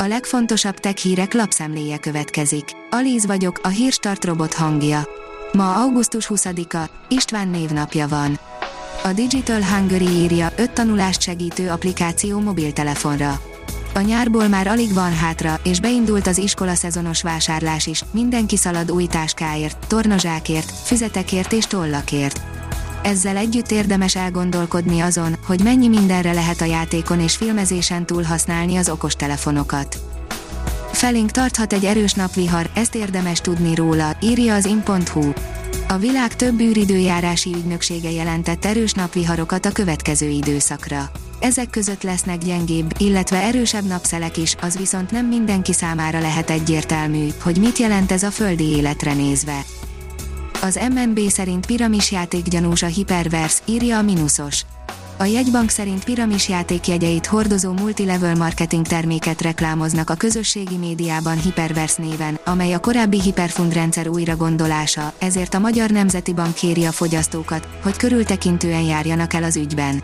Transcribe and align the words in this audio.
A 0.00 0.06
legfontosabb 0.06 0.78
tech 0.78 0.96
hírek 0.96 1.34
lapszemléje 1.34 1.98
következik. 1.98 2.64
Alíz 2.90 3.26
vagyok, 3.26 3.60
a 3.62 3.68
hírstart 3.68 4.24
robot 4.24 4.54
hangja. 4.54 5.08
Ma 5.52 5.74
augusztus 5.74 6.26
20-a, 6.28 6.90
István 7.08 7.48
névnapja 7.48 8.08
van. 8.08 8.38
A 9.04 9.12
Digital 9.12 9.64
Hungary 9.64 10.08
írja 10.08 10.52
5 10.56 10.70
tanulást 10.70 11.20
segítő 11.20 11.70
applikáció 11.70 12.40
mobiltelefonra. 12.40 13.40
A 13.94 14.00
nyárból 14.00 14.48
már 14.48 14.66
alig 14.66 14.92
van 14.92 15.14
hátra, 15.14 15.60
és 15.62 15.80
beindult 15.80 16.26
az 16.26 16.38
iskola 16.38 16.74
szezonos 16.74 17.22
vásárlás 17.22 17.86
is, 17.86 18.04
mindenki 18.10 18.56
szalad 18.56 18.90
új 18.90 19.06
táskáért, 19.06 19.86
tornazsákért, 19.86 20.72
füzetekért 20.84 21.52
és 21.52 21.64
tollakért. 21.64 22.57
Ezzel 23.02 23.36
együtt 23.36 23.70
érdemes 23.70 24.16
elgondolkodni 24.16 25.00
azon, 25.00 25.36
hogy 25.46 25.62
mennyi 25.62 25.88
mindenre 25.88 26.32
lehet 26.32 26.60
a 26.60 26.64
játékon 26.64 27.20
és 27.20 27.36
filmezésen 27.36 28.06
túl 28.06 28.22
használni 28.22 28.76
az 28.76 28.88
okostelefonokat. 28.88 29.98
Felénk 30.92 31.30
tarthat 31.30 31.72
egy 31.72 31.84
erős 31.84 32.12
napvihar, 32.12 32.70
ezt 32.74 32.94
érdemes 32.94 33.40
tudni 33.40 33.74
róla, 33.74 34.16
írja 34.20 34.54
az 34.54 34.64
in.hu. 34.64 35.32
A 35.88 35.96
világ 35.96 36.36
több 36.36 36.60
űridőjárási 36.60 37.54
ügynöksége 37.54 38.10
jelentett 38.10 38.64
erős 38.64 38.92
napviharokat 38.92 39.66
a 39.66 39.72
következő 39.72 40.28
időszakra. 40.28 41.10
Ezek 41.40 41.70
között 41.70 42.02
lesznek 42.02 42.38
gyengébb, 42.38 42.92
illetve 42.98 43.36
erősebb 43.42 43.84
napszelek 43.84 44.36
is, 44.36 44.56
az 44.60 44.78
viszont 44.78 45.10
nem 45.10 45.26
mindenki 45.26 45.72
számára 45.72 46.20
lehet 46.20 46.50
egyértelmű, 46.50 47.28
hogy 47.42 47.58
mit 47.58 47.78
jelent 47.78 48.12
ez 48.12 48.22
a 48.22 48.30
földi 48.30 48.64
életre 48.64 49.14
nézve. 49.14 49.64
Az 50.62 50.80
MNB 50.94 51.20
szerint 51.20 51.66
piramisjáték 51.66 52.48
gyanús 52.48 52.82
a 52.82 52.86
Hyperverse, 52.86 53.58
írja 53.64 53.98
a 53.98 54.02
Minusos. 54.02 54.62
A 55.16 55.24
jegybank 55.24 55.68
szerint 55.68 56.04
piramisjáték 56.04 56.86
jegyeit 56.86 57.26
hordozó 57.26 57.72
multilevel 57.72 58.34
marketing 58.34 58.86
terméket 58.86 59.40
reklámoznak 59.40 60.10
a 60.10 60.14
közösségi 60.14 60.76
médiában 60.76 61.40
Hyperverse 61.40 62.02
néven, 62.02 62.38
amely 62.44 62.72
a 62.72 62.78
korábbi 62.78 63.20
Hyperfund 63.20 63.72
rendszer 63.72 64.08
újra 64.08 64.36
gondolása, 64.36 65.12
ezért 65.18 65.54
a 65.54 65.58
Magyar 65.58 65.90
Nemzeti 65.90 66.32
Bank 66.32 66.54
kéri 66.54 66.84
a 66.84 66.92
fogyasztókat, 66.92 67.68
hogy 67.82 67.96
körültekintően 67.96 68.82
járjanak 68.82 69.32
el 69.32 69.42
az 69.42 69.56
ügyben. 69.56 70.02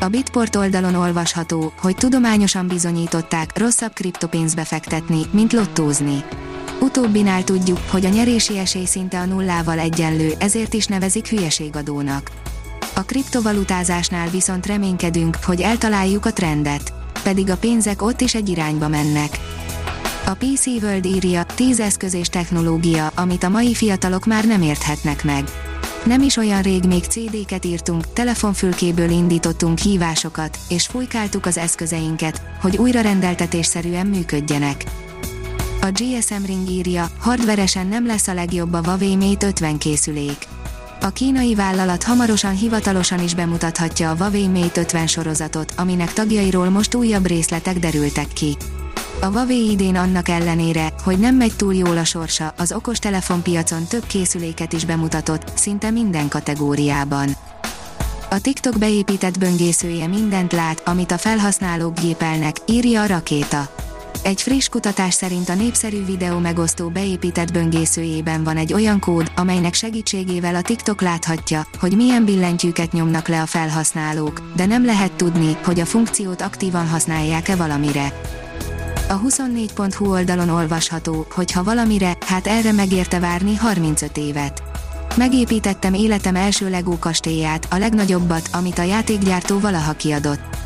A 0.00 0.08
Bitport 0.08 0.56
oldalon 0.56 0.94
olvasható, 0.94 1.72
hogy 1.80 1.96
tudományosan 1.96 2.66
bizonyították, 2.66 3.58
rosszabb 3.58 3.92
kriptopénzbe 3.92 4.64
fektetni, 4.64 5.20
mint 5.30 5.52
lottózni. 5.52 6.24
Utóbbinál 6.80 7.44
tudjuk, 7.44 7.78
hogy 7.90 8.04
a 8.04 8.08
nyerési 8.08 8.58
esély 8.58 8.84
szinte 8.84 9.18
a 9.20 9.24
nullával 9.24 9.78
egyenlő, 9.78 10.32
ezért 10.38 10.74
is 10.74 10.86
nevezik 10.86 11.28
hülyeségadónak. 11.28 12.30
A 12.94 13.02
kriptovalutázásnál 13.02 14.28
viszont 14.28 14.66
reménykedünk, 14.66 15.36
hogy 15.42 15.60
eltaláljuk 15.60 16.26
a 16.26 16.32
trendet. 16.32 16.92
Pedig 17.22 17.50
a 17.50 17.56
pénzek 17.56 18.02
ott 18.02 18.20
is 18.20 18.34
egy 18.34 18.48
irányba 18.48 18.88
mennek. 18.88 19.38
A 20.26 20.34
PC 20.34 20.66
World 20.66 21.04
írja, 21.04 21.44
10 21.54 21.80
eszköz 21.80 22.14
és 22.14 22.28
technológia, 22.28 23.10
amit 23.14 23.42
a 23.42 23.48
mai 23.48 23.74
fiatalok 23.74 24.26
már 24.26 24.44
nem 24.44 24.62
érthetnek 24.62 25.24
meg. 25.24 25.44
Nem 26.04 26.22
is 26.22 26.36
olyan 26.36 26.62
rég 26.62 26.84
még 26.84 27.04
CD-ket 27.04 27.64
írtunk, 27.64 28.12
telefonfülkéből 28.12 29.10
indítottunk 29.10 29.78
hívásokat, 29.78 30.58
és 30.68 30.86
fújkáltuk 30.86 31.46
az 31.46 31.58
eszközeinket, 31.58 32.42
hogy 32.60 32.76
újra 32.76 33.00
rendeltetésszerűen 33.00 34.06
működjenek. 34.06 34.84
A 35.82 35.90
GSM 35.90 36.44
Ring 36.44 36.68
írja, 36.68 37.10
hardveresen 37.18 37.86
nem 37.86 38.06
lesz 38.06 38.28
a 38.28 38.34
legjobb 38.34 38.72
a 38.72 38.80
Huawei 38.84 39.16
Mate 39.16 39.46
50 39.46 39.78
készülék. 39.78 40.46
A 41.00 41.08
kínai 41.08 41.54
vállalat 41.54 42.02
hamarosan 42.02 42.56
hivatalosan 42.56 43.22
is 43.22 43.34
bemutathatja 43.34 44.10
a 44.10 44.16
Huawei 44.16 44.48
Mate 44.48 44.80
50 44.80 45.06
sorozatot, 45.06 45.72
aminek 45.76 46.12
tagjairól 46.12 46.68
most 46.68 46.94
újabb 46.94 47.26
részletek 47.26 47.78
derültek 47.78 48.28
ki. 48.28 48.56
A 49.20 49.26
Huawei 49.26 49.70
idén 49.70 49.96
annak 49.96 50.28
ellenére, 50.28 50.92
hogy 51.04 51.18
nem 51.18 51.34
megy 51.34 51.56
túl 51.56 51.74
jól 51.74 51.96
a 51.96 52.04
sorsa, 52.04 52.54
az 52.56 52.72
okostelefonpiacon 52.72 53.84
több 53.84 54.06
készüléket 54.06 54.72
is 54.72 54.84
bemutatott, 54.84 55.52
szinte 55.54 55.90
minden 55.90 56.28
kategóriában. 56.28 57.36
A 58.30 58.40
TikTok 58.40 58.78
beépített 58.78 59.38
böngészője 59.38 60.06
mindent 60.06 60.52
lát, 60.52 60.82
amit 60.88 61.12
a 61.12 61.18
felhasználók 61.18 62.00
gépelnek, 62.00 62.56
írja 62.66 63.02
a 63.02 63.06
rakéta. 63.06 63.88
Egy 64.22 64.42
friss 64.42 64.68
kutatás 64.68 65.14
szerint 65.14 65.48
a 65.48 65.54
népszerű 65.54 66.04
videó 66.04 66.38
megosztó 66.38 66.88
beépített 66.88 67.52
böngészőjében 67.52 68.44
van 68.44 68.56
egy 68.56 68.72
olyan 68.72 69.00
kód, 69.00 69.32
amelynek 69.36 69.74
segítségével 69.74 70.54
a 70.54 70.62
TikTok 70.62 71.00
láthatja, 71.00 71.66
hogy 71.78 71.96
milyen 71.96 72.24
billentyűket 72.24 72.92
nyomnak 72.92 73.28
le 73.28 73.40
a 73.40 73.46
felhasználók, 73.46 74.40
de 74.56 74.66
nem 74.66 74.84
lehet 74.84 75.12
tudni, 75.12 75.56
hogy 75.64 75.80
a 75.80 75.84
funkciót 75.84 76.42
aktívan 76.42 76.88
használják-e 76.88 77.56
valamire. 77.56 78.12
A 79.08 79.20
24.hu 79.20 80.10
oldalon 80.10 80.48
olvasható, 80.48 81.26
hogy 81.30 81.52
ha 81.52 81.62
valamire, 81.62 82.16
hát 82.26 82.46
erre 82.46 82.72
megérte 82.72 83.18
várni 83.18 83.54
35 83.54 84.16
évet. 84.16 84.62
Megépítettem 85.16 85.94
életem 85.94 86.36
első 86.36 86.70
Lego 86.70 86.98
kastélyát, 86.98 87.66
a 87.70 87.76
legnagyobbat, 87.76 88.48
amit 88.52 88.78
a 88.78 88.82
játékgyártó 88.82 89.58
valaha 89.58 89.92
kiadott. 89.92 90.59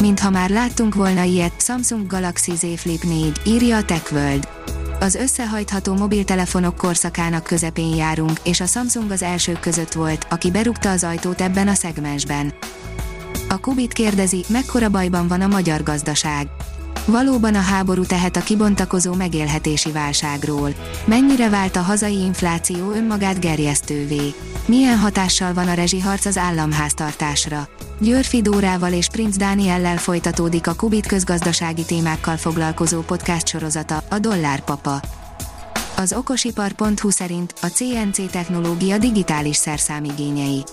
Mintha 0.00 0.30
már 0.30 0.50
láttunk 0.50 0.94
volna 0.94 1.22
ilyet, 1.22 1.52
Samsung 1.58 2.06
Galaxy 2.06 2.54
Z 2.54 2.66
Flip 2.76 3.02
4, 3.02 3.32
írja 3.46 3.76
a 3.76 3.84
TechWorld. 3.84 4.48
Az 5.00 5.14
összehajtható 5.14 5.94
mobiltelefonok 5.94 6.76
korszakának 6.76 7.42
közepén 7.42 7.94
járunk, 7.94 8.40
és 8.42 8.60
a 8.60 8.66
Samsung 8.66 9.10
az 9.10 9.22
elsők 9.22 9.60
között 9.60 9.92
volt, 9.92 10.26
aki 10.30 10.50
berúgta 10.50 10.90
az 10.90 11.04
ajtót 11.04 11.40
ebben 11.40 11.68
a 11.68 11.74
szegmensben. 11.74 12.52
A 13.48 13.58
Kubit 13.58 13.92
kérdezi, 13.92 14.44
mekkora 14.48 14.88
bajban 14.88 15.28
van 15.28 15.40
a 15.40 15.46
magyar 15.46 15.82
gazdaság. 15.82 16.48
Valóban 17.06 17.54
a 17.54 17.60
háború 17.60 18.04
tehet 18.04 18.36
a 18.36 18.40
kibontakozó 18.42 19.14
megélhetési 19.14 19.90
válságról. 19.90 20.74
Mennyire 21.04 21.48
vált 21.48 21.76
a 21.76 21.80
hazai 21.80 22.20
infláció 22.20 22.92
önmagát 22.92 23.40
gerjesztővé? 23.40 24.34
Milyen 24.66 24.98
hatással 24.98 25.54
van 25.54 25.68
a 25.68 25.74
rezsiharc 25.74 26.24
az 26.24 26.36
államháztartásra? 26.36 27.68
Györfi 27.98 28.42
Dórával 28.42 28.92
és 28.92 29.08
Prince 29.08 29.38
Dániellel 29.38 29.96
folytatódik 29.96 30.66
a 30.66 30.74
Kubit 30.74 31.06
közgazdasági 31.06 31.84
témákkal 31.84 32.36
foglalkozó 32.36 33.00
podcast 33.00 33.46
sorozata, 33.46 34.02
a 34.10 34.18
Dollárpapa. 34.18 35.00
Az 35.96 36.12
okosipar.hu 36.12 37.10
szerint 37.10 37.54
a 37.62 37.66
CNC 37.66 38.30
technológia 38.30 38.98
digitális 38.98 39.56
szerszámigényei. 39.56 40.64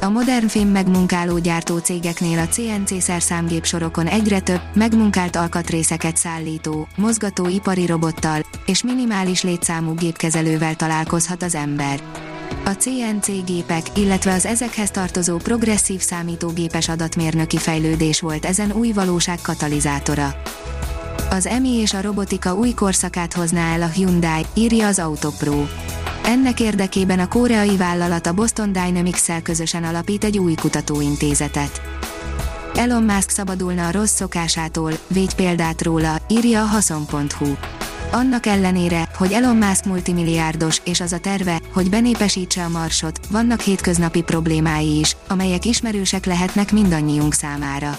A 0.00 0.08
modern 0.08 0.46
fém 0.46 0.68
megmunkáló 0.68 1.38
gyártó 1.38 1.78
cégeknél 1.78 2.38
a 2.38 2.48
CNC 2.48 3.02
szerszámgép 3.02 3.64
sorokon 3.64 4.06
egyre 4.06 4.40
több, 4.40 4.60
megmunkált 4.74 5.36
alkatrészeket 5.36 6.16
szállító, 6.16 6.88
mozgató 6.96 7.48
ipari 7.48 7.86
robottal 7.86 8.40
és 8.66 8.82
minimális 8.82 9.42
létszámú 9.42 9.94
gépkezelővel 9.94 10.74
találkozhat 10.74 11.42
az 11.42 11.54
ember. 11.54 12.00
A 12.64 12.70
CNC 12.70 13.44
gépek, 13.44 13.98
illetve 13.98 14.32
az 14.32 14.46
ezekhez 14.46 14.90
tartozó 14.90 15.36
progresszív 15.36 16.00
számítógépes 16.00 16.88
adatmérnöki 16.88 17.56
fejlődés 17.56 18.20
volt 18.20 18.44
ezen 18.44 18.72
új 18.72 18.92
valóság 18.92 19.38
katalizátora. 19.42 20.34
Az 21.30 21.46
EMI 21.46 21.74
és 21.74 21.94
a 21.94 22.00
robotika 22.00 22.54
új 22.54 22.72
korszakát 22.72 23.32
hozná 23.32 23.72
el 23.74 23.82
a 23.82 23.86
Hyundai, 23.86 24.46
írja 24.54 24.86
az 24.86 24.98
Autopro. 24.98 25.64
Ennek 26.24 26.60
érdekében 26.60 27.18
a 27.18 27.28
koreai 27.28 27.76
vállalat 27.76 28.26
a 28.26 28.32
Boston 28.32 28.72
Dynamics-szel 28.72 29.42
közösen 29.42 29.84
alapít 29.84 30.24
egy 30.24 30.38
új 30.38 30.54
kutatóintézetet. 30.54 31.80
Elon 32.74 33.02
Musk 33.02 33.30
szabadulna 33.30 33.86
a 33.86 33.92
rossz 33.92 34.14
szokásától, 34.14 34.92
végy 35.06 35.34
példát 35.34 35.82
róla, 35.82 36.16
írja 36.28 36.62
a 36.62 36.64
haszon.hu. 36.64 37.54
Annak 38.12 38.46
ellenére, 38.46 39.08
hogy 39.14 39.32
Elon 39.32 39.56
Musk 39.56 39.84
multimilliárdos 39.84 40.80
és 40.84 41.00
az 41.00 41.12
a 41.12 41.18
terve, 41.18 41.60
hogy 41.72 41.90
benépesítse 41.90 42.64
a 42.64 42.68
marsot, 42.68 43.20
vannak 43.30 43.60
hétköznapi 43.60 44.22
problémái 44.22 44.98
is, 44.98 45.16
amelyek 45.28 45.64
ismerősek 45.64 46.24
lehetnek 46.24 46.72
mindannyiunk 46.72 47.34
számára. 47.34 47.98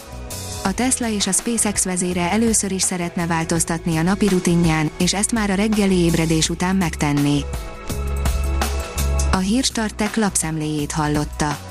A 0.64 0.74
Tesla 0.74 1.10
és 1.10 1.28
a 1.28 1.32
SpaceX 1.32 1.84
vezére 1.84 2.32
először 2.32 2.72
is 2.72 2.82
szeretne 2.82 3.26
változtatni 3.26 3.97
a 3.97 4.02
napi 4.02 4.28
rutinján, 4.28 4.90
és 4.97 5.14
ezt 5.14 5.32
már 5.32 5.50
a 5.50 5.56
reggeli 5.56 5.96
ébredés 5.96 6.50
után 6.50 6.76
megtenné. 6.76 7.40
A 9.32 9.38
Hírstartek 9.38 10.16
lapszemléjét 10.16 10.91
hallotta. 10.91 11.71